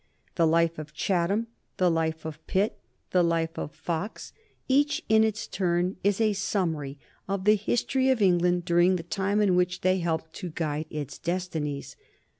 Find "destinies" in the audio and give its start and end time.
11.19-11.95